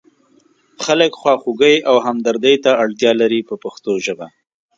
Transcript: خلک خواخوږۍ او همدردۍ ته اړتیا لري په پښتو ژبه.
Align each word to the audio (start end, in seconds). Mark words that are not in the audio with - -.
خلک 0.85 1.11
خواخوږۍ 1.21 1.75
او 1.89 1.95
همدردۍ 2.05 2.55
ته 2.63 2.71
اړتیا 2.83 3.11
لري 3.21 3.39
په 3.49 3.55
پښتو 3.63 3.91
ژبه. 4.05 4.27